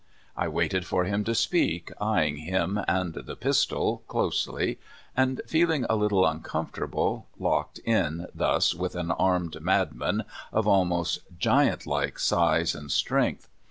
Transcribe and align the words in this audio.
I 0.35 0.47
waited 0.47 0.83
for 0.87 1.03
him 1.03 1.23
to 1.25 1.35
speak, 1.35 1.91
eying 2.01 2.37
him 2.37 2.79
and 2.87 3.13
the 3.13 3.35
pistol 3.35 4.01
closely, 4.07 4.79
and 5.15 5.41
feeling 5.45 5.83
a 5.83 5.89
Httle 5.95 6.27
un 6.27 6.41
comfortable, 6.41 7.27
locked 7.37 7.77
in 7.85 8.25
thus 8.33 8.73
with 8.73 8.95
an 8.95 9.11
armed 9.11 9.61
mad 9.61 9.93
man 9.93 10.23
of 10.51 10.67
almost 10.67 11.19
giantlike 11.37 12.17
size 12.17 12.73
and 12.73 12.91
strength. 12.91 13.47